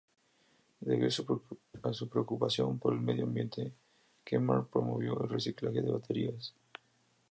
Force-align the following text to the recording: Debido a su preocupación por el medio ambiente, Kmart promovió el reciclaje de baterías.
Debido 0.79 1.09
a 1.83 1.93
su 1.93 2.09
preocupación 2.09 2.79
por 2.79 2.95
el 2.95 3.01
medio 3.01 3.23
ambiente, 3.25 3.71
Kmart 4.25 4.71
promovió 4.71 5.13
el 5.21 5.29
reciclaje 5.29 5.83
de 5.83 5.91
baterías. 5.91 6.55